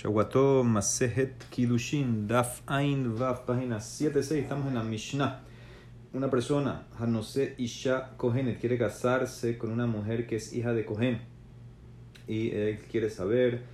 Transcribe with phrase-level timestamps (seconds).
[0.00, 4.40] Shawato Masehet Kidushin, Daf Ain Vav, página 76.
[4.40, 5.42] Estamos en la Mishnah.
[6.14, 11.20] Una persona, Hanose Isha Kohenet, quiere casarse con una mujer que es hija de Kohen.
[12.26, 13.64] Y él quiere saber,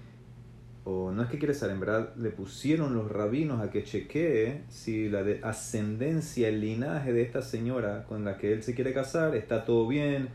[0.82, 4.64] o no es que quiere saber, en verdad le pusieron los rabinos a que chequee
[4.68, 8.92] si la de ascendencia, el linaje de esta señora con la que él se quiere
[8.92, 10.30] casar está todo bien,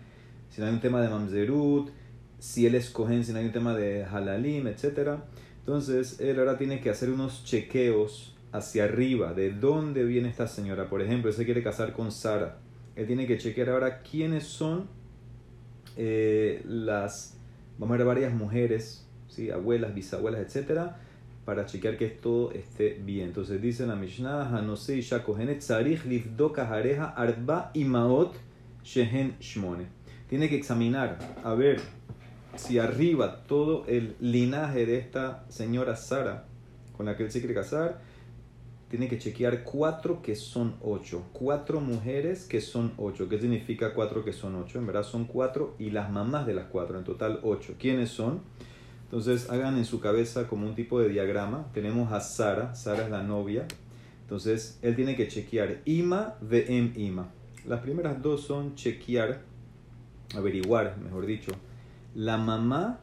[0.51, 1.91] si no hay un tema de mamzerut,
[2.39, 5.25] si él es Kohen, si no hay un tema de halalim, etcétera.
[5.61, 10.89] Entonces, él ahora tiene que hacer unos chequeos hacia arriba de dónde viene esta señora.
[10.89, 12.57] Por ejemplo, él se quiere casar con Sara.
[12.95, 14.87] Él tiene que chequear ahora quiénes son
[15.97, 17.37] eh, las,
[17.77, 19.51] vamos a ver, varias mujeres, ¿sí?
[19.51, 20.99] abuelas, bisabuelas, etcétera,
[21.45, 23.27] para chequear que todo esté bien.
[23.27, 28.33] Entonces dice la Mishnah, Hanose Isha Kohenet Sarich Livdoka Hareja Arba Imaot
[28.83, 29.85] Shehen Shmone.
[30.29, 31.81] Tiene que examinar, a ver,
[32.55, 36.45] si arriba todo el linaje de esta señora Sara
[36.95, 38.01] con la que él se quiere casar,
[38.89, 41.23] tiene que chequear cuatro que son ocho.
[41.31, 43.29] Cuatro mujeres que son ocho.
[43.29, 44.79] ¿Qué significa cuatro que son ocho?
[44.79, 47.75] En verdad son cuatro y las mamás de las cuatro, en total ocho.
[47.79, 48.41] ¿Quiénes son?
[49.05, 51.67] Entonces hagan en su cabeza como un tipo de diagrama.
[51.73, 53.65] Tenemos a Sara, Sara es la novia.
[54.23, 57.29] Entonces él tiene que chequear Ima de Em Ima.
[57.65, 59.41] Las primeras dos son chequear,
[60.35, 61.51] averiguar, mejor dicho,
[62.13, 62.99] la mamá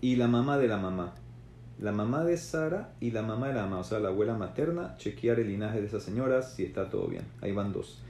[0.00, 1.14] y la mamá de la mamá.
[1.78, 4.96] La mamá de Sara y la mamá de la mamá, o sea, la abuela materna,
[4.96, 7.24] chequear el linaje de esas señoras si está todo bien.
[7.40, 8.02] Ahí van dos.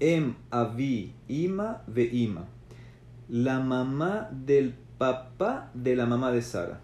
[0.00, 2.44] Em, avi, ima, ve ima.
[3.28, 6.80] La mamá del papá de la mamá de Sara.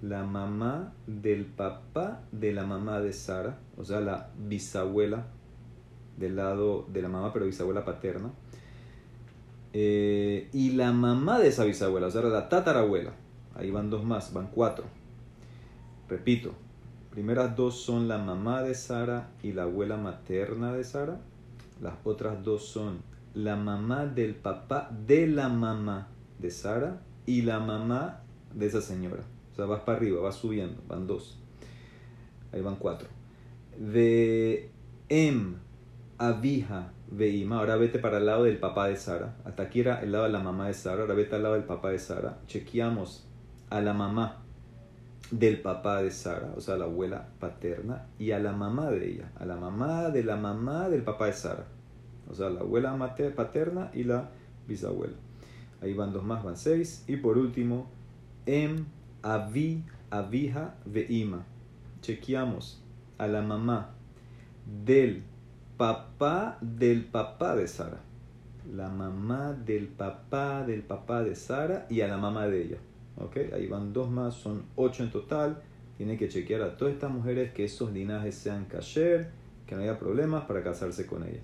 [0.00, 5.26] La mamá del papá de la mamá de Sara, o sea, la bisabuela
[6.16, 8.30] del lado de la mamá, pero bisabuela paterna.
[9.72, 13.12] Eh, y la mamá de esa bisabuela, o sea, la tatarabuela.
[13.54, 14.84] Ahí van dos más, van cuatro.
[16.08, 16.54] Repito,
[17.10, 21.20] primeras dos son la mamá de Sara y la abuela materna de Sara.
[21.80, 23.02] Las otras dos son
[23.34, 28.22] la mamá del papá de la mamá de Sara y la mamá
[28.54, 29.22] de esa señora.
[29.52, 31.38] O sea, vas para arriba, vas subiendo, van dos.
[32.52, 33.08] Ahí van cuatro.
[33.76, 34.70] De
[35.08, 35.54] Em,
[36.18, 39.36] Abija, Veima, ahora vete para el lado del papá de Sara.
[39.44, 41.64] Hasta aquí era el lado de la mamá de Sara, ahora vete al lado del
[41.64, 42.38] papá de Sara.
[42.46, 43.26] Chequeamos
[43.70, 44.42] a la mamá
[45.30, 49.32] del papá de Sara, o sea, la abuela paterna, y a la mamá de ella,
[49.38, 51.66] a la mamá de la mamá del papá de Sara.
[52.28, 52.96] O sea, la abuela
[53.36, 54.30] paterna y la
[54.66, 55.14] bisabuela.
[55.80, 57.04] Ahí van dos más, van seis.
[57.06, 57.88] Y por último,
[58.48, 58.86] Em,
[59.22, 61.44] Avi, Avija, Veima.
[62.00, 62.82] Chequeamos
[63.18, 63.90] a la mamá
[64.86, 65.22] del
[65.78, 68.00] papá del papá de Sara.
[68.74, 72.78] La mamá del papá del papá de Sara y a la mamá de ella.
[73.16, 73.36] ¿Ok?
[73.54, 75.62] Ahí van dos más, son ocho en total.
[75.96, 79.30] Tiene que chequear a todas estas mujeres que esos linajes sean kasher,
[79.66, 81.40] que no haya problemas para casarse con ella.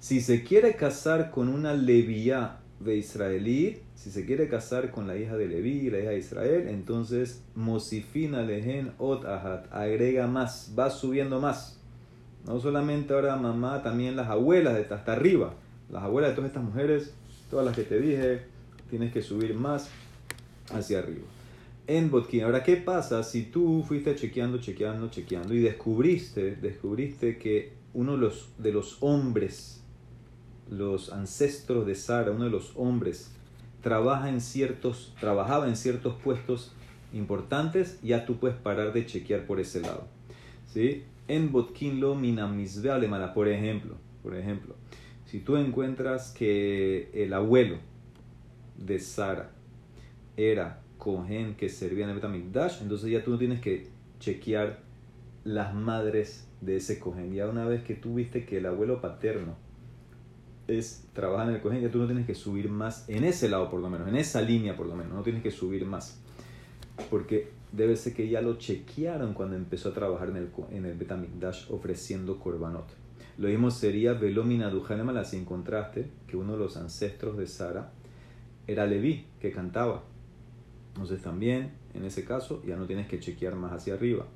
[0.00, 5.16] Si se quiere casar con una levía de israelí, si se quiere casar con la
[5.16, 10.88] hija de Leví, la hija de Israel, entonces Mosifina lehen ot ahat, agrega más, va
[10.90, 11.77] subiendo más.
[12.48, 15.52] No solamente ahora mamá, también las abuelas de hasta arriba.
[15.90, 17.12] Las abuelas de todas estas mujeres,
[17.50, 18.40] todas las que te dije,
[18.88, 19.90] tienes que subir más
[20.72, 21.26] hacia arriba.
[21.86, 27.74] En Botkin, ahora, ¿qué pasa si tú fuiste chequeando, chequeando, chequeando y descubriste, descubriste que
[27.92, 29.82] uno de los, de los hombres,
[30.70, 33.30] los ancestros de Sara, uno de los hombres,
[33.82, 36.72] trabaja en ciertos, trabajaba en ciertos puestos
[37.12, 40.06] importantes, ya tú puedes parar de chequear por ese lado.
[40.72, 41.04] ¿Sí?
[41.28, 44.74] En Botkin lo minamizbe alemana, por ejemplo, por ejemplo,
[45.26, 47.76] si tú encuentras que el abuelo
[48.78, 49.50] de Sara
[50.38, 53.88] era Cohen que servía en el Betamikdash, entonces ya tú no tienes que
[54.20, 54.80] chequear
[55.44, 57.32] las madres de ese Cohen.
[57.34, 59.56] Ya una vez que tú viste que el abuelo paterno
[60.66, 63.68] es trabaja en el Cohen, ya tú no tienes que subir más en ese lado
[63.70, 66.20] por lo menos, en esa línea por lo menos, no tienes que subir más.
[67.10, 70.96] Porque debe ser que ya lo chequearon cuando empezó a trabajar en el, en el
[70.96, 72.86] Betamikdash ofreciendo korbanot.
[73.36, 77.92] Lo mismo sería Velomina Duhanemala si encontraste que uno de los ancestros de Sara
[78.66, 80.02] era Leví, que cantaba.
[80.94, 84.26] Entonces también, en ese caso, ya no tienes que chequear más hacia arriba.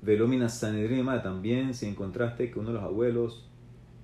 [0.00, 3.48] Velomina Sanedrin también si encontraste que uno de los abuelos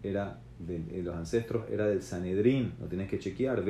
[0.02, 3.64] era de, los ancestros era del Sanedrín, lo tienes que chequear.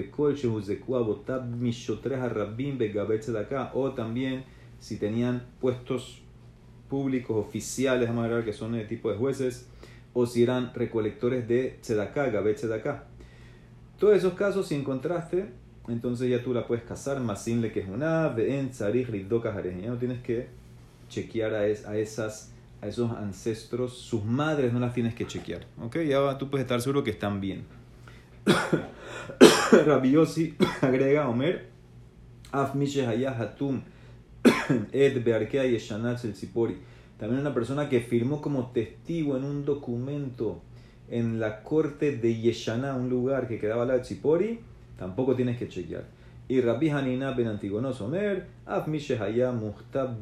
[3.75, 4.45] O también
[4.85, 6.21] si tenían puestos
[6.91, 9.67] públicos oficiales, vamos a ver que son de tipo de jueces,
[10.13, 13.05] o si eran recolectores de Tzedaká, Gabet Tzedaká.
[13.99, 15.47] Todos esos casos, si encontraste,
[15.89, 19.97] entonces ya tú la puedes casar, Masin le que es una, en Tzarich Ya no
[19.97, 20.49] tienes que
[21.09, 22.53] chequear a, a, esas,
[22.83, 25.65] a esos ancestros, sus madres no las tienes que chequear.
[25.81, 25.97] ¿Ok?
[26.07, 27.65] Ya tú puedes estar seguro que están bien.
[29.87, 31.71] Rabiosi agrega Omer,
[32.53, 33.81] Af Hatum,
[34.93, 36.79] Ed Bearkea y el Zipori.
[37.19, 40.63] También una persona que firmó como testigo en un documento
[41.11, 44.61] en la corte de Yeshana, un lugar que quedaba de Tzipori,
[44.99, 46.05] tampoco tienes que chequear.
[46.47, 48.47] Y Rabbi Hanina ben Antigonos Omer,
[49.53, 50.21] Muhtab.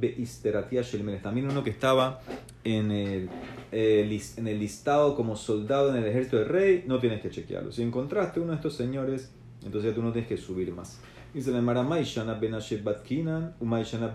[1.23, 2.21] También uno que estaba
[2.63, 3.29] en el,
[3.73, 7.73] eh, en el listado como soldado en el ejército del rey, no tienes que chequearlo.
[7.73, 9.33] Si encontraste uno de estos señores,
[9.65, 11.01] entonces tú no tienes que subir más.
[11.35, 12.39] Dice la Mara Maishana
[12.85, 14.15] Batkinan, Umaishana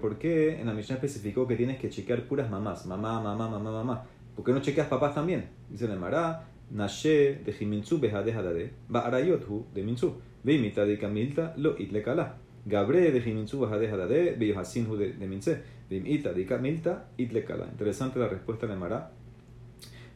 [0.00, 2.86] ¿Por qué en la Mishnah especificó que tienes que chequear puras mamás?
[2.86, 4.04] Mamá, mamá, mamá, mamá.
[4.34, 5.48] ¿Por qué no chequeas papás también?
[5.70, 10.14] Dice la Mara, Nashe de Jiminzu Behadehadade, Ba'arayothu de Minzu.
[10.42, 12.38] Veimita de Kamilta lo itlekala.
[12.64, 15.62] Gabre de Jiminzu Behadehadade, Beyohasinhu de, Minze.
[15.88, 17.66] Veimita de Kamilta itlekala.
[17.66, 19.12] Interesante la respuesta de Mara.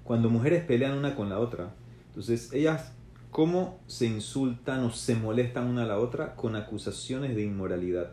[0.02, 1.72] Cuando mujeres pelean una con la otra,
[2.08, 2.92] entonces ellas
[3.30, 8.12] cómo se insultan o se molestan una a la otra con acusaciones de inmoralidad.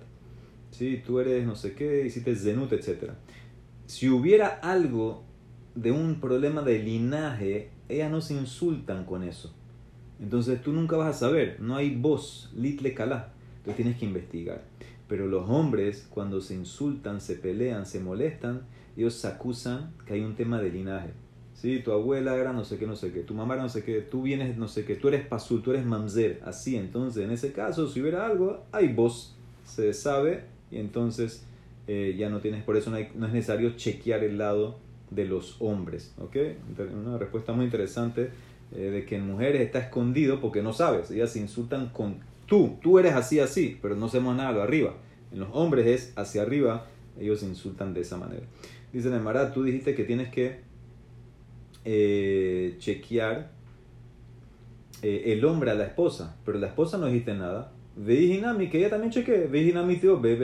[0.71, 1.01] ¿Sí?
[1.05, 3.11] Tú eres no sé qué, hiciste zenut, etc.
[3.85, 5.23] Si hubiera algo
[5.75, 9.53] de un problema de linaje, ellas no se insultan con eso.
[10.19, 13.33] Entonces tú nunca vas a saber, no hay voz, litle calá.
[13.57, 14.63] Entonces tienes que investigar.
[15.07, 18.63] Pero los hombres, cuando se insultan, se pelean, se molestan,
[18.97, 21.11] ellos se acusan que hay un tema de linaje.
[21.57, 21.80] ¿Sí?
[21.80, 24.01] Tu abuela era no sé qué, no sé qué, tu mamá era no sé qué,
[24.01, 26.75] tú vienes no sé qué, tú eres pasul, tú eres mamzer, así.
[26.75, 31.44] Entonces, en ese caso, si hubiera algo, hay voz, se sabe, y entonces
[31.88, 34.77] eh, ya no tienes, por eso no, es necesario chequear el lado
[35.09, 36.13] de los hombres.
[36.19, 36.36] ¿ok?
[36.94, 38.30] Una respuesta muy interesante
[38.75, 41.09] eh, de que en mujeres está escondido porque no sabes.
[41.09, 44.94] Ellas se insultan con tú, tú eres así, así, pero no hacemos nada lo arriba.
[45.31, 46.88] En los hombres es hacia arriba,
[47.19, 48.45] ellos se insultan de esa manera.
[48.94, 50.62] Dice Nemara, tú dijiste que tienes que
[51.89, 53.49] eh, chequear
[55.01, 57.71] eh, el hombre a la esposa, pero la esposa no dijiste nada.
[57.95, 59.47] Vejinami, que ella también chequee.
[59.47, 60.37] Vejinami, tío, ve,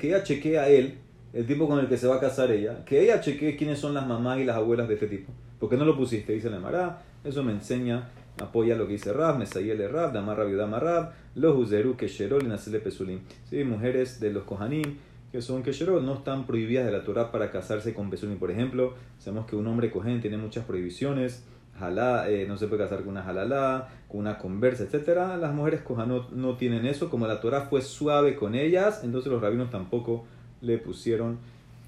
[0.00, 0.98] que ella chequee a él
[1.32, 3.94] el tipo con el que se va a casar ella, que ella chequee quiénes son
[3.94, 5.32] las mamás y las abuelas de este tipo.
[5.60, 6.32] ¿Por qué no lo pusiste?
[6.32, 8.10] Dice la Mará, eso me enseña,
[8.42, 12.80] apoya lo que dice Rab, Mesayel Rab, Damarra Viudama Rab, los Uzeru, Kesherol y Nasele
[12.80, 13.20] Pesulim.
[13.48, 14.96] Sí, mujeres de los Kohanim,
[15.32, 18.38] que son Kesherol, no están prohibidas de la Torah para casarse con Pesulim.
[18.38, 21.44] Por ejemplo, sabemos que un hombre Kohen tiene muchas prohibiciones.
[21.78, 25.40] Jalá, eh, no se puede casar con una halalá, con una conversa, etc.
[25.40, 27.08] Las mujeres kohanot no tienen eso.
[27.08, 30.26] Como la Torah fue suave con ellas, entonces los rabinos tampoco
[30.60, 31.38] le pusieron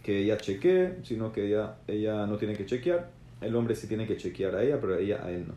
[0.02, 3.10] que ella chequee, sino que ella, ella no tiene que chequear.
[3.42, 5.54] El hombre sí tiene que chequear a ella, pero ella a él no.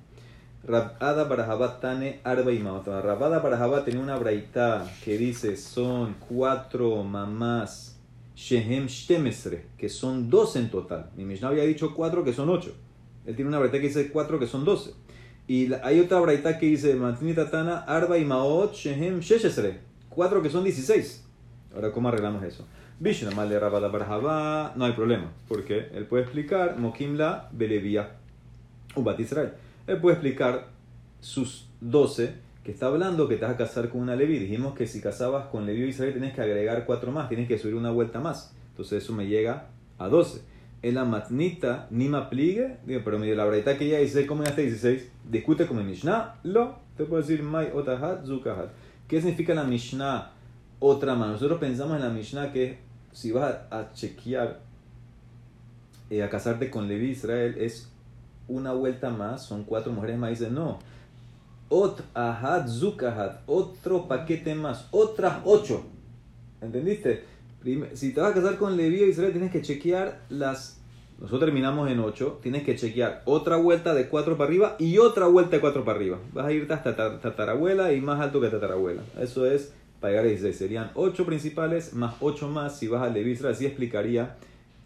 [0.65, 3.01] Rabada Barajabat Tane Arba y Maotama.
[3.01, 7.98] Rabada Barajabat tenía una braita que dice son cuatro mamás
[8.36, 11.09] Shehem Shtemesre, que son dos en total.
[11.15, 12.75] Mi Mishnah había dicho cuatro que son ocho.
[13.25, 14.94] Él tiene una braita que dice cuatro que son doce.
[15.48, 20.50] Y hay otra braita que dice Matnita Tana Arba y Maot Shehem Sheshesre, cuatro que
[20.50, 21.24] son dieciséis.
[21.74, 22.65] Ahora, ¿cómo arreglamos eso?
[23.00, 28.12] Bishnamal de Rabada Barjaba, no hay problema, porque él puede explicar Mokimla Belevia
[28.95, 29.54] Ubat Israel.
[29.87, 30.67] Él puede explicar
[31.21, 34.39] sus 12 que está hablando que te vas a casar con una Levi.
[34.39, 37.57] Dijimos que si casabas con Levi o Israel tienes que agregar cuatro más, tienes que
[37.57, 38.53] subir una vuelta más.
[38.71, 39.67] Entonces eso me llega
[39.97, 40.41] a 12.
[40.81, 44.61] En la matnita ni me pligue, digo, pero la verdad que ella dice como hasta
[44.61, 48.69] 16, discute con el Mishnah, lo, te puedo decir mai otahat zukahat.
[49.07, 50.31] ¿Qué significa la Mishnah
[50.79, 51.29] otra más?
[51.29, 52.79] Nosotros pensamos en la Mishnah que
[53.13, 54.59] si vas a, chequear,
[56.09, 57.91] eh, a casarte con Levi Israel, es
[58.47, 60.31] una vuelta más, son cuatro mujeres más.
[60.31, 60.80] Dice, no.
[61.69, 65.83] Ot ahad zukahat, otro paquete más, otras ocho.
[66.61, 67.37] ¿Entendiste?
[67.94, 70.80] si te vas a casar con Levi Israel, tienes que chequear las.
[71.19, 75.25] Nosotros terminamos en ocho, tienes que chequear otra vuelta de cuatro para arriba y otra
[75.25, 76.19] vuelta de cuatro para arriba.
[76.31, 79.01] Vas a irte hasta tatarabuela y más alto que tatarabuela.
[79.19, 80.56] Eso es para llegar a 16.
[80.56, 84.35] Serían 8 principales más 8 más si vas al Levi Así explicaría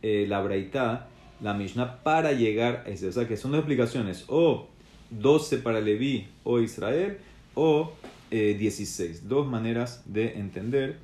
[0.01, 1.08] eh, la Braita,
[1.41, 3.07] la Mishnah, para llegar a ese.
[3.07, 4.25] O sea que son dos explicaciones.
[4.27, 4.67] O
[5.10, 7.17] 12 para Levi o Israel
[7.53, 7.93] o
[8.29, 9.17] 16.
[9.17, 10.98] Eh, dos maneras de entender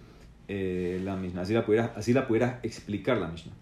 [0.48, 1.42] eh, la Mishnah.
[1.42, 3.54] Así la, pudieras, así la pudieras explicar la Mishnah.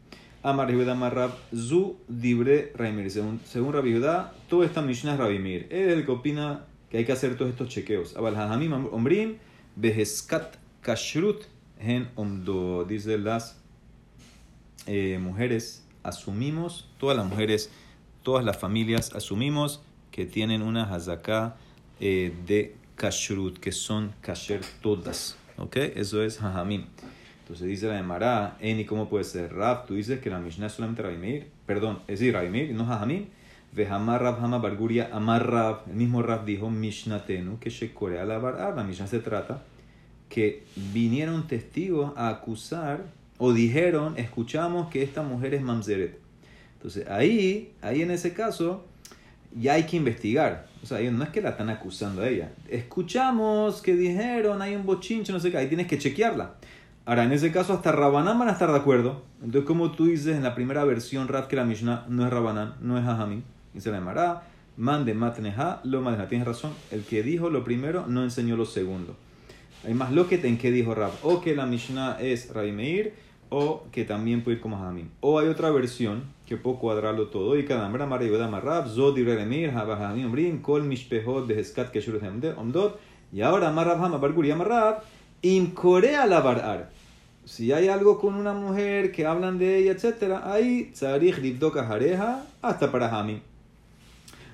[0.44, 3.10] Amar Marrab Zu Dibre Raimir.
[3.10, 4.00] Según, según Rabbi
[4.48, 5.68] toda esta Mishnah es Rabimir.
[5.72, 8.16] Él es el que opina que hay que hacer todos estos chequeos.
[8.16, 9.38] Abal Hajamim Ombrim.
[9.76, 11.44] Beheskat Kashrut
[11.80, 12.86] en Omdo.
[12.86, 13.60] Dice las
[14.86, 17.72] eh, mujeres, asumimos, todas las mujeres,
[18.24, 19.82] todas las familias, asumimos
[20.12, 21.58] que tienen una hazaká
[22.00, 25.38] eh, de Kashrut, que son kasher todas.
[25.58, 25.76] ¿Ok?
[25.76, 26.86] Eso es Hajamim.
[27.42, 29.54] Entonces dice la Emara, Eni, ¿cómo puede ser?
[29.54, 33.28] Rab, tú dices que la Mishnah es solamente Rabimir, perdón, es decir, Rabimir, no Jajamim.
[33.74, 38.74] Vehamar Rab Hama Barguria Amar Rab, el mismo Rab dijo Mishnatenu, que Shekorea la Bar
[38.74, 39.64] La Mishnah se trata
[40.30, 43.06] que vinieron testigos a acusar
[43.38, 46.20] o dijeron, escuchamos que esta mujer es Mamzeret.
[46.78, 48.86] Entonces ahí, ahí en ese caso,
[49.56, 50.68] ya hay que investigar.
[50.84, 52.52] O sea, no es que la están acusando a ella.
[52.70, 56.56] Escuchamos que dijeron, hay un bochinche, no sé qué, ahí tienes que chequearla.
[57.06, 59.24] Ahora, en ese caso, hasta Rabanán van a estar de acuerdo.
[59.44, 62.76] Entonces, como tú dices en la primera versión, Rab, que la Mishnah no es Rabanán,
[62.82, 63.44] no es Hajamim,
[63.76, 64.44] y se la llamará,
[64.76, 66.28] mande matneja, lo matneja.
[66.28, 69.16] Tienes razón, el que dijo lo primero no enseñó lo segundo.
[69.86, 73.14] Hay más lo que en que dijo Rab, o que la Mishnah es Rabi Meir,
[73.50, 75.10] o que también puede ir como Hajamim.
[75.22, 77.58] O hay otra versión que puedo cuadrarlo todo.
[77.58, 82.24] Y cada mara mara yoda marrab, zod Remir, habahamim omrim, kol mishpehot beheskat keshurut
[82.58, 83.00] omdot.
[83.32, 85.04] Y ahora marrab hama barguri amarrab,
[85.42, 86.90] im korea la barar.
[87.46, 92.44] Si hay algo con una mujer que hablan de ella, etc., ahí tzarich livdoka jareja
[92.62, 93.40] hasta para Hamim.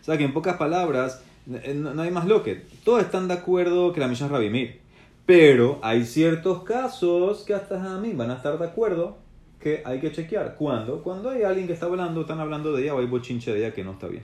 [0.01, 2.65] O sea que en pocas palabras, no hay más lo que.
[2.83, 4.79] Todos están de acuerdo que la Mishnah es Rabimir.
[5.25, 9.17] Pero hay ciertos casos que hasta a mí van a estar de acuerdo
[9.59, 10.55] que hay que chequear.
[10.55, 11.03] ¿Cuándo?
[11.03, 13.73] Cuando hay alguien que está hablando, están hablando de ella o hay bochinche de ella
[13.73, 14.23] que no está bien.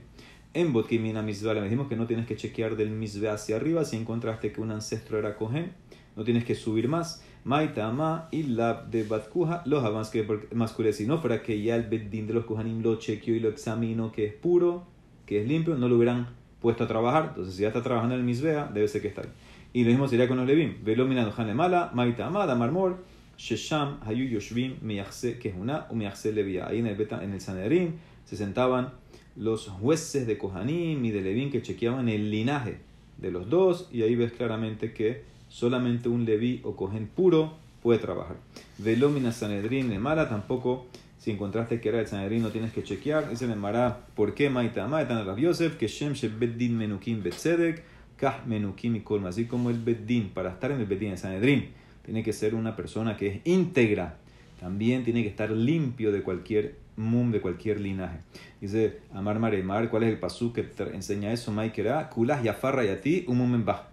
[0.54, 3.96] En Botkimina Misbah le dijimos que no tienes que chequear del Misbah hacia arriba si
[3.96, 5.74] encontraste que un ancestro era Cohen.
[6.16, 7.24] No tienes que subir más.
[7.44, 11.76] Maita ama y la de Batkuja los avances que más si no fuera que ya
[11.76, 14.84] el Beddin de los Kohanim lo chequeó y lo examinó que es puro,
[15.26, 16.28] que es limpio, no lo hubieran
[16.60, 17.28] puesto a trabajar.
[17.30, 19.34] Entonces, si ya está trabajando en el Misbea, debe ser que está bien.
[19.74, 20.84] Y lo mismo sería con los Levim.
[20.84, 22.98] Velomina Nohan Mala, Maita Amada, Marmor,
[23.38, 26.68] Shesham, Hayu Yoshvim, Miyachse Kehuna, Umiyachse Levia.
[26.68, 27.96] Ahí en el, beta, en el Sanedrín
[28.26, 28.94] se sentaban
[29.36, 32.80] los jueces de Kohanim y de Levim que chequeaban el linaje
[33.18, 33.88] de los dos.
[33.92, 38.38] Y ahí ves claramente que solamente un Leví o Kohen puro puede trabajar.
[38.80, 40.88] Velomina Sanedrín Mala tampoco.
[41.20, 43.30] Si encontraste que era el Sanedrín, no tienes que chequear.
[43.32, 45.02] Ese le Mará, ¿por qué Maita Amada?
[45.04, 47.84] Están Yosef, que Shem Shebeddin Menukim Betzedek.
[48.18, 51.70] Kolma, así como el bedín, para estar en el bedín, el Sanedrín,
[52.04, 54.18] tiene que ser una persona que es íntegra,
[54.60, 58.20] también tiene que estar limpio de cualquier mum, de cualquier linaje.
[58.60, 61.52] Dice Amar Maremar, ¿cuál es el pasú que te enseña eso?
[61.52, 63.90] Maikera, kulas yafarra y a ti, un mumen bah.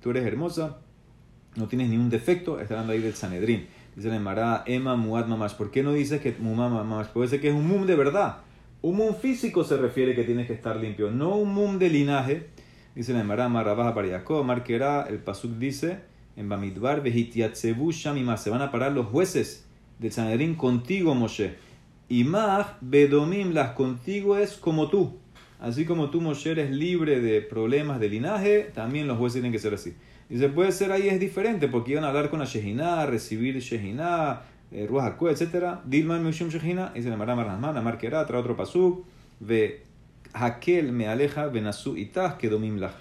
[0.00, 0.78] tú eres hermosa,
[1.56, 3.66] no tienes ningún defecto, está hablando ahí del Sanedrín.
[3.94, 5.52] Dice la Emara, Emma Muad Mamash.
[5.52, 7.08] ¿Por qué no dices que Mumá Mamash?
[7.08, 8.38] Puede ser que es un mum de verdad.
[8.80, 12.46] Un mum físico se refiere que tienes que estar limpio, no un mum de linaje
[12.94, 16.00] Dice la Emara, Rabaja Jacob, Marquera, el Pasuk dice
[16.36, 19.64] en Bamidbar, Vejitiatzebu Shamimah, se van a parar los jueces
[19.98, 21.54] del Sanedrín contigo, Moshe.
[22.10, 25.16] Y Maj, Bedomim, las contigo es como tú.
[25.58, 29.58] Así como tú, Moshe, eres libre de problemas de linaje, también los jueces tienen que
[29.58, 29.94] ser así.
[30.28, 34.42] Dice, puede ser ahí es diferente, porque iban a hablar con la Shehinah, recibir Shehinah,
[34.70, 35.78] eh, Ruach etc.
[35.84, 39.06] Dilman Mishum Shehinah, dice la Emara Marahman, Marquera, trae otro Pasuk,
[39.40, 39.82] ve
[40.32, 42.94] Hakel me aleja benasu itah que domimlach.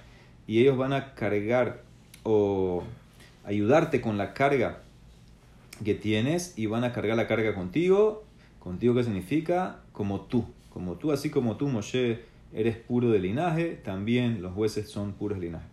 [0.48, 1.84] Y ellos van a cargar
[2.24, 2.84] o
[3.44, 4.82] ayudarte con la carga
[5.84, 8.24] que tienes y van a cargar la carga contigo.
[8.60, 9.80] Contigo, ¿qué significa?
[9.92, 10.46] Como tú.
[10.72, 12.20] Como tú, así como tú, Moshe,
[12.54, 15.66] eres puro de linaje, también los jueces son puros de linaje.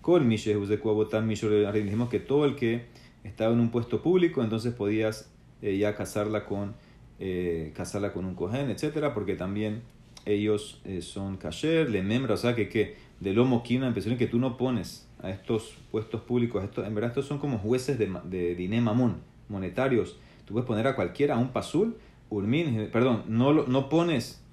[0.00, 2.84] Con dijimos que todo el que
[3.24, 5.30] estaba en un puesto público, entonces podías
[5.62, 6.74] eh, ya casarla con,
[7.18, 9.82] eh, casarla con un cohen, etcétera, porque también
[10.26, 14.26] ellos eh, son kasher, le membra, o sea que, que de lomo una impresión que
[14.26, 18.12] tú no pones a estos puestos públicos, estos, en verdad estos son como jueces de,
[18.24, 18.80] de diné
[19.48, 20.16] monetarios.
[20.44, 21.96] Tú puedes poner a cualquiera, a un pasul,
[22.30, 24.44] urmin, eh, perdón, no, no pones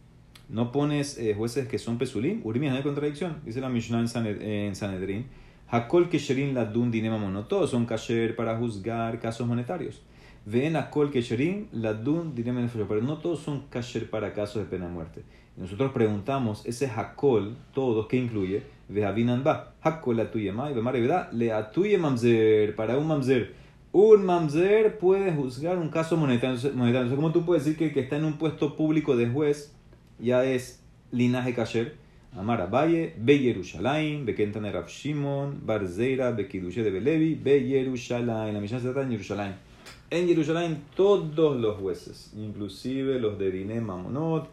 [0.52, 4.76] no pones eh, jueces que son pesulim, urmin, no hay contradicción, dice la Mishnah en,
[4.76, 5.26] Sanedrin.
[5.70, 10.02] Hakol kesherin ladun diné no todos son kasher para juzgar casos monetarios.
[10.46, 14.88] Ven a kol kesherin ladun diné pero no todos son kasher para casos de pena
[14.88, 15.24] de muerte.
[15.56, 18.64] Nosotros preguntamos, ese Hakol, todos, ¿qué incluye?
[18.90, 19.76] Vejavinan ba.
[19.82, 23.54] Hakol la tuya ma, y le atuye mamzer, para un mamzer.
[23.92, 26.58] Un mamzer puede juzgar un caso monetario.
[26.74, 27.16] monetario.
[27.16, 29.76] ¿cómo tú puedes decir que el que está en un puesto público de juez
[30.18, 30.82] ya es
[31.12, 31.98] linaje kasher?
[32.36, 38.54] Amara Valle, Be Yerushalayim, Be Kentan Rav Shimon, Barzeira, Be Kidushe de Belevi, Be Yerushalayim.
[38.54, 39.71] La misión se trata en Yerushalayim.
[40.12, 44.50] En Yerushalayim todos los jueces, inclusive los de Dine Mamonot,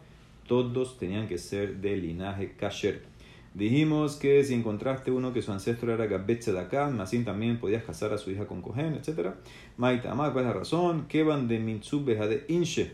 [0.47, 3.03] todos tenían que ser de linaje kasher.
[3.53, 8.13] Dijimos que si encontraste uno que su ancestro era Gabet Tzedakah, así también podías casar
[8.13, 9.31] a su hija con Cohen, etc.
[9.75, 11.07] Maita Amar, ¿cuál es la razón?
[11.27, 12.93] van de Mitsubeja de Inche,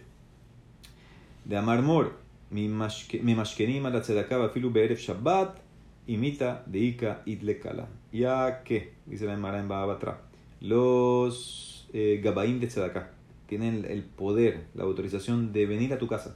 [1.43, 2.13] de Amarmor,
[2.49, 5.59] mi mashkenim la Tzedakah, filu be'erev Shabbat,
[6.07, 7.87] imita de Ika idlekala.
[8.11, 10.21] Ya que, dice la Emara en Baabatra,
[10.61, 13.11] los eh, de Tzedakah.
[13.47, 16.35] Tienen el poder, la autorización de venir a tu casa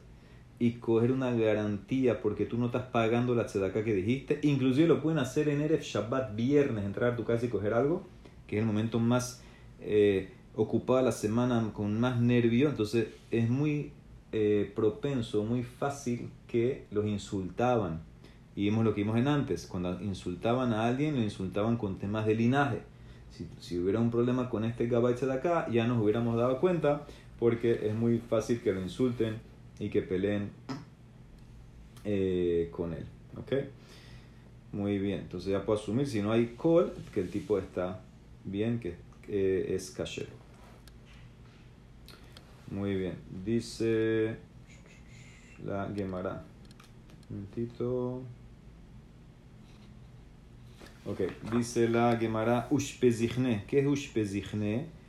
[0.59, 4.39] y coger una garantía porque tú no estás pagando la tzedakah que dijiste.
[4.43, 8.05] Inclusive lo pueden hacer en Erev Shabbat, viernes, entrar a tu casa y coger algo,
[8.45, 9.41] que es el momento más
[9.79, 12.69] eh, ocupado de la semana, con más nervio.
[12.69, 13.93] Entonces es muy
[14.33, 18.01] eh, propenso, muy fácil que los insultaban.
[18.55, 22.25] Y vimos lo que vimos en antes, cuando insultaban a alguien, lo insultaban con temas
[22.25, 22.81] de linaje.
[23.31, 27.05] Si, si hubiera un problema con este Gabay Tzedakah, ya nos hubiéramos dado cuenta,
[27.39, 29.37] porque es muy fácil que lo insulten
[29.79, 30.49] y que peleen
[32.03, 33.05] eh, con él.
[33.37, 33.53] ¿Ok?
[34.71, 38.01] Muy bien, entonces ya puedo asumir, si no hay call, que el tipo está
[38.43, 38.95] bien, que
[39.27, 40.27] es kasher.
[42.71, 44.35] Muy bien, dice
[45.65, 46.43] la Gemara.
[47.29, 48.21] Un momentito.
[51.05, 53.63] Ok, dice la Gemara Ushpezichne.
[53.67, 54.99] ¿Qué es Ushpezichne?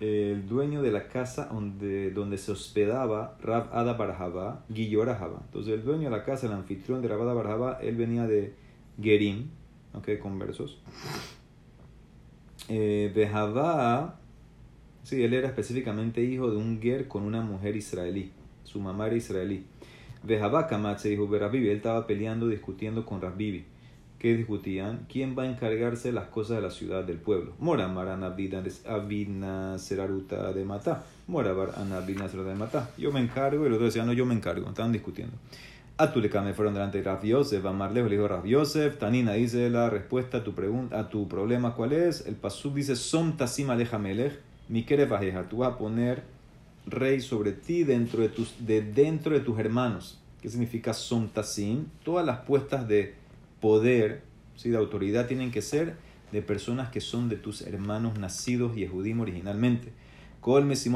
[0.00, 5.42] el dueño de la casa donde, donde se hospedaba Rav Ada Barjaba, Guillorajaba.
[5.46, 8.54] Entonces el dueño de la casa, el anfitrión de Rav Ada Barjaba, él venía de
[9.00, 9.48] Gerim,
[9.94, 10.80] ok, conversos.
[12.68, 13.12] Eh,
[15.02, 18.32] sí, él era específicamente hijo de un Ger con una mujer israelí,
[18.64, 19.64] su mamá era israelí.
[20.22, 23.66] Behava Kamat se dijo, él estaba peleando, discutiendo con Rabbibi
[24.24, 27.52] que discutían quién va a encargarse de las cosas de la ciudad del pueblo.
[27.58, 31.04] Mora Maran Abidna Seraruta de Matá.
[31.26, 32.90] Mora Abidna Seraruta de Matá.
[32.96, 34.66] Yo me encargo y el otro decía, no, yo me encargo.
[34.66, 35.36] Estaban discutiendo.
[35.98, 40.38] me fueron delante de Rav Yosef, Amarlejo le dijo Rav Yosef, Tanina dice la respuesta
[40.38, 42.24] a tu pregunta, a tu problema cuál es.
[42.26, 44.40] El pasú dice, Som Tasim Aleja Melech,
[44.70, 46.22] mi Bajeja, tú vas a poner
[46.86, 50.18] rey sobre ti dentro de tus, de dentro de tus hermanos.
[50.40, 51.88] ¿Qué significa Som Tasim?
[52.02, 53.22] Todas las puestas de
[53.64, 54.20] poder,
[54.56, 54.68] ¿sí?
[54.68, 55.94] de autoridad, tienen que ser
[56.32, 59.90] de personas que son de tus hermanos nacidos Yehudim originalmente.
[60.42, 60.86] Entonces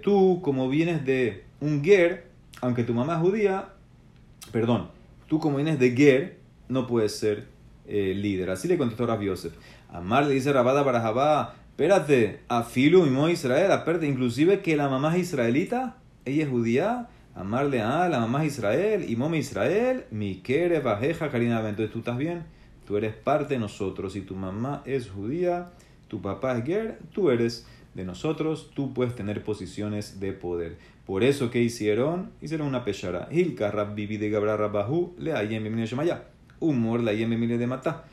[0.00, 2.28] tú, como vienes de un ger,
[2.60, 3.70] aunque tu mamá es judía,
[4.52, 4.92] perdón,
[5.26, 7.48] tú como vienes de ger, no puedes ser
[7.88, 8.50] eh, líder.
[8.50, 9.54] Así le contestó Rabbi Yosef.
[9.88, 15.22] Amar le dice Rabada Barajabá, espérate, afilu y Israel, aparte, inclusive que la mamá es
[15.22, 21.30] israelita, ella es judía, Amarle a la mamá Israel y mome Israel, mi quere bajeja
[21.30, 21.60] karina.
[21.60, 22.42] Entonces tú estás bien,
[22.84, 24.14] tú eres parte de nosotros.
[24.14, 25.70] Si tu mamá es judía,
[26.08, 30.78] tu papá es ger, tú eres de nosotros, tú puedes tener posiciones de poder.
[31.06, 33.28] Por eso que hicieron, hicieron una pechara.
[33.30, 36.24] Hilka rabbibi de gabra rabbahu le ayem shemaya.
[36.58, 38.04] Humor la ayem de mata.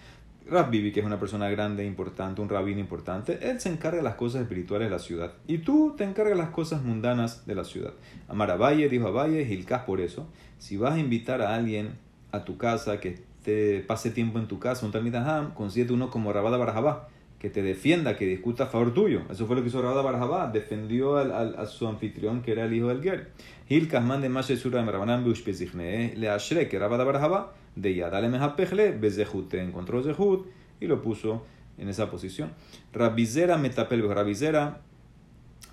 [0.48, 4.04] Rab Bibi, que es una persona grande, importante, un rabino importante, él se encarga de
[4.04, 5.34] las cosas espirituales de la ciudad.
[5.48, 7.94] Y tú te encargas de las cosas mundanas de la ciudad.
[8.28, 10.28] Amar a Valle, dijo a Valle, Gilcás por eso.
[10.60, 11.96] Si vas a invitar a alguien
[12.32, 16.32] a tu casa que te pase tiempo en tu casa, un Talmidaham, consíguete uno como
[16.32, 17.10] Rabada Barajabá,
[17.46, 19.22] que te defienda, que discuta a favor tuyo.
[19.30, 22.74] Eso fue lo que hizo Rabada Barajabá, defendió al, a su anfitrión que era el
[22.74, 23.34] hijo del Ger.
[23.70, 29.54] Hilkas mande más Sura de Marabanam le ashre que Rabada Barajabá de Yadale Mehapejle, Bezehut,
[29.54, 30.48] encontró Zehut
[30.80, 31.46] y lo puso
[31.78, 32.50] en esa posición.
[32.92, 34.82] Rabizera Metapel, Rabizera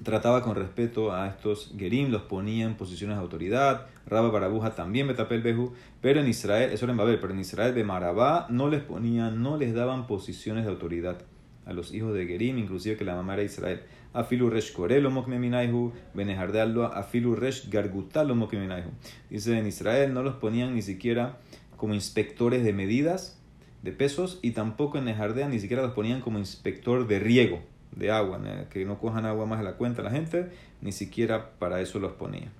[0.02, 3.86] trataba con respeto a estos Gerim, los ponía en posiciones de autoridad.
[4.06, 7.74] Rabba Barabuja también Metapel Behu, pero en Israel, eso era en Babel, pero en Israel
[7.74, 11.16] de Marabá no les ponían, no les daban posiciones de autoridad
[11.66, 13.82] a los hijos de Gerim, inclusive que la mamá era Israel.
[14.12, 18.90] Afilu resh korelo mokmeminaihu, benejardeallo, afilu resh gargutalo mokmeminaihu.
[19.30, 21.38] Dice en Israel no los ponían ni siquiera
[21.76, 23.38] como inspectores de medidas
[23.82, 27.60] de pesos y tampoco en Nejardea ni siquiera los ponían como inspector de riego
[27.96, 31.80] de agua, que no cojan agua más a la cuenta la gente, ni siquiera para
[31.80, 32.50] eso los ponía.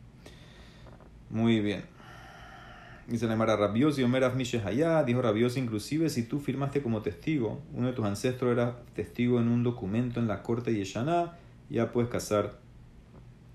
[1.30, 1.84] Muy bien.
[3.08, 8.04] Dice la Mara Rabiosi, dijo Rabiosi, inclusive si tú firmaste como testigo, uno de tus
[8.04, 11.36] ancestros era testigo en un documento en la corte de Yeshaná,
[11.68, 12.58] ya puedes casar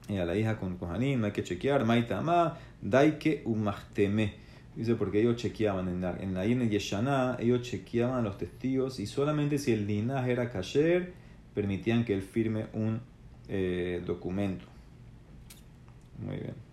[0.09, 5.37] eh, a la hija con Kohanim, hay que chequear, Maitama, Daike Umachteme Dice porque ellos
[5.37, 9.87] chequeaban en la, en la Yeshaná, ellos chequeaban a los testigos y solamente si el
[9.87, 11.13] linaje era kasher,
[11.55, 13.01] permitían que él firme un
[13.49, 14.65] eh, documento.
[16.19, 16.66] Muy bien.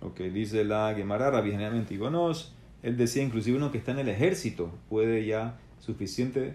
[0.00, 4.70] Ok, dice la Gemara, Rabbi Antigonos, él decía inclusive uno que está en el ejército
[4.88, 6.54] puede ya suficiente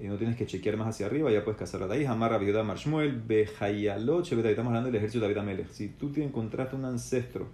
[0.00, 2.12] y no tienes que chequear más hacia arriba, ya puedes casar a la hija.
[2.12, 5.68] Amarra Viuda Marshmuel, Bejayalot, estamos hablando del ejército de David Amelech.
[5.68, 7.48] Si tú te encontraste un ancestro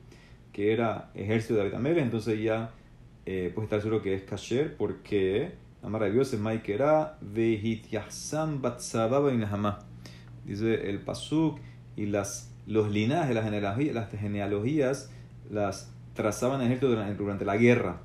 [0.53, 2.71] que era ejército de David Amelech, entonces ya
[3.27, 9.41] eh, puedes estar seguro que es kasher, porque Amarra Dios es Maikera, Vehityasam Batsababa y
[10.47, 11.59] Dice el Pasuk
[11.97, 15.11] y las, los linajes, las genealogías, las genealogías
[15.51, 18.01] las trazaban en ejército durante, la guerra.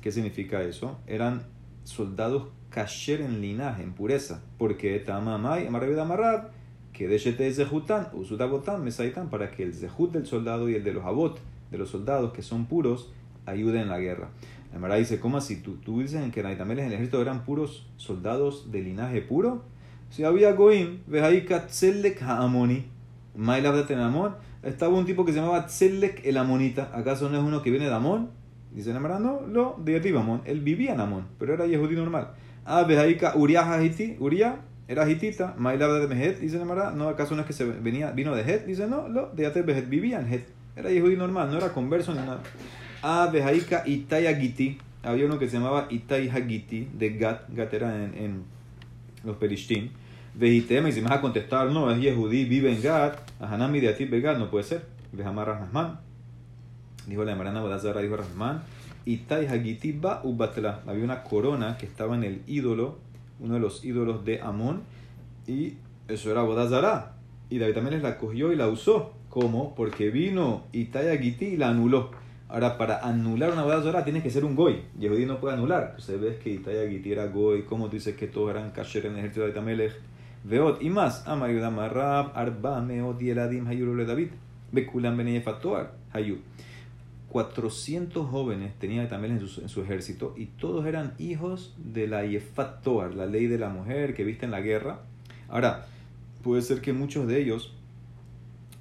[0.00, 0.98] ¿Qué significa eso?
[1.06, 1.42] Eran
[1.84, 4.42] soldados kasher en linaje, en pureza.
[4.58, 6.50] Porque tamamay, amarrabed amarrab,
[6.92, 10.92] que de shete zehutan, usutabotan, mesaitan, para que el zehut del soldado y el de
[10.92, 11.38] los abot,
[11.70, 13.10] de los soldados que son puros,
[13.46, 14.30] ayuden en la guerra.
[14.80, 15.62] La dice, ¿cómo así?
[15.62, 19.62] ¿Tú, tú dices que en en el ejército eran puros soldados de linaje puro?
[20.10, 22.84] Si había goim, ves ahí Katzelek Haamoni,
[23.36, 23.84] Mailab de
[24.64, 26.90] estaba un tipo que se llamaba Tzelek el Amonita.
[26.92, 28.30] ¿Acaso no es uno que viene de Amón?
[28.72, 30.42] Dice la Mara, no, lo de Amón.
[30.44, 32.30] Él vivía en Amón, pero era yehudí normal.
[32.64, 37.08] Ah, ves ahí Uriah Hahiti, Uriah era hitita, Mailab de Mehet, dice la Mara, no,
[37.08, 38.66] ¿acaso no es que se venía, vino de Het?
[38.66, 40.46] Dice, no, lo de Behet, vivía en Het.
[40.76, 42.40] Era yehudí normal, no era converso ni nada.
[43.02, 44.78] Ah, Behaika Itai Agiti.
[45.02, 47.48] Había uno que se llamaba Itai Hagiti, de Gat.
[47.54, 48.42] Gat era en, en
[49.24, 49.90] los Perishtim.
[50.34, 53.18] Vejitema, y si me vas a contestar, no, es Yehudí, vive en Gat.
[53.40, 54.84] Ahanami de Atib Gat, no puede ser.
[55.12, 56.00] Vehamar Rahman.
[57.06, 58.62] Dijo la Marana Bodazara, dijo Rahman.
[59.06, 60.82] Itai Hagiti ba ubatla.
[60.86, 62.98] Había una corona que estaba en el ídolo,
[63.38, 64.82] uno de los ídolos de Amón.
[65.46, 65.74] Y
[66.08, 67.12] eso era Bodazara.
[67.50, 69.12] Y David también la cogió y la usó.
[69.28, 69.74] ¿Cómo?
[69.74, 72.10] Porque vino Itai Hagiti y la anuló.
[72.48, 74.82] Ahora, para anular una boda tienes que ser un goy.
[74.98, 75.96] Yehudi no puede anular.
[75.98, 77.62] Usted ve que Itaya Giti era goy.
[77.62, 79.92] ¿Cómo tú dices que todos eran kasher en el ejército de Tamelech?
[80.44, 81.26] Veot y más.
[81.26, 84.28] Amayuda Marab, Arba, Meot, Hayurule David.
[84.72, 86.38] Bekulam Beneyefatoar, Hayu.
[87.28, 92.24] 400 jóvenes tenía Tamelech en su, en su ejército y todos eran hijos de la
[92.24, 95.00] Yefatoar, la ley de la mujer que viste en la guerra.
[95.48, 95.86] Ahora,
[96.44, 97.74] puede ser que muchos de ellos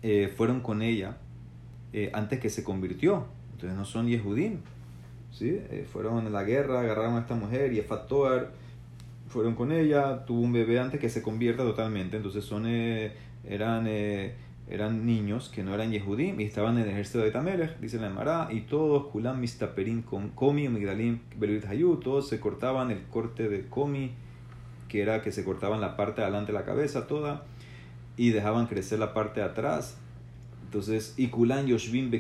[0.03, 1.17] eh, fueron con ella
[1.93, 3.25] eh, antes que se convirtió
[3.63, 4.57] entonces no son Yehudim.
[5.31, 5.57] ¿sí?
[5.69, 8.51] Eh, fueron en la guerra, agarraron a esta mujer y Efatoar,
[9.33, 12.17] fueron con ella, tuvo un bebé antes que se convierta totalmente.
[12.17, 13.11] Entonces son, eh,
[13.43, 14.35] eran, eh,
[14.69, 18.07] eran niños que no eran Yehudim y estaban en el ejército de Tamelech, dice la
[18.07, 23.67] Emara, y todos, Kulam Mistaperim, Komi, Migdalim, Beluit Hayu, todos se cortaban el corte de
[23.67, 24.11] Komi,
[24.87, 27.43] que era que se cortaban la parte de adelante de la cabeza toda
[28.15, 29.97] y dejaban crecer la parte de atrás.
[30.65, 32.11] Entonces, y Kulan Yoshvim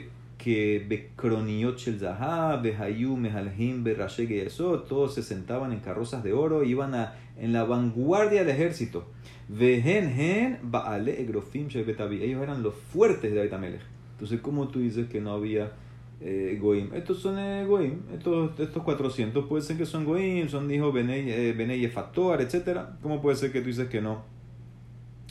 [0.43, 6.95] que Bekroniot Shel Zahab, Behayu, Mehalhim, eso, todos se sentaban en carrozas de oro, iban
[6.95, 9.05] a, en la vanguardia del ejército.
[9.47, 13.75] Vehen Hen, Baale, Egrofim, Ellos eran los fuertes de David
[14.11, 15.71] Entonces, ¿cómo tú dices que no había
[16.19, 16.93] eh, Goim?
[16.93, 21.29] Estos son eh, Goim, estos, estos 400 puede ser que son Goim, son hijos Benei,
[21.29, 22.79] eh, etc.
[23.01, 24.23] ¿Cómo puede ser que tú dices que no?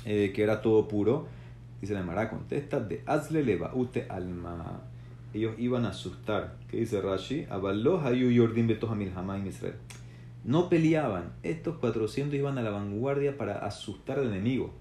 [0.06, 1.28] Eh, que era todo puro.
[1.82, 4.88] Dice la Mara, contesta, de Azle Leva, Ute Alma
[5.34, 6.56] ellos iban a asustar.
[6.68, 7.46] ¿Qué dice Rashi?
[10.44, 11.32] No peleaban.
[11.42, 14.72] Estos 400 iban a la vanguardia para asustar al enemigo.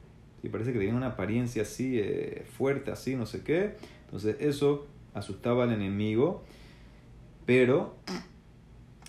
[0.44, 3.76] Y parece que tenían una apariencia así eh, fuerte, así, no sé qué.
[4.06, 6.44] Entonces eso asustaba al enemigo.
[7.46, 7.96] Pero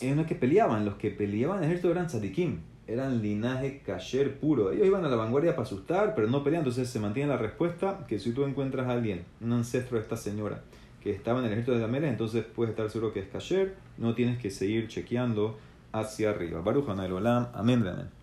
[0.00, 0.84] ellos no es que peleaban.
[0.84, 2.60] Los que peleaban en el ejército eran tzadikim.
[2.86, 4.72] Eran linaje kasher puro.
[4.72, 6.68] Ellos iban a la vanguardia para asustar, pero no peleaban.
[6.68, 10.16] Entonces se mantiene la respuesta que si tú encuentras a alguien, un ancestro de esta
[10.16, 10.62] señora,
[11.02, 14.14] que estaba en el ejército de Dameles, entonces puedes estar seguro que es kasher, no
[14.14, 15.58] tienes que seguir chequeando
[15.92, 16.60] hacia arriba.
[16.60, 18.21] Baruch Olam, amén, amén.